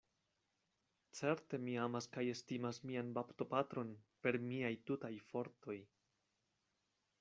Certe 1.19 1.59
mi 1.65 1.75
amas 1.83 2.09
kaj 2.17 2.23
estimas 2.31 2.81
mian 2.93 3.13
baptopatron 3.19 3.95
per 4.25 4.43
miaj 4.49 4.75
tutaj 4.89 5.17
fortoj. 5.31 5.79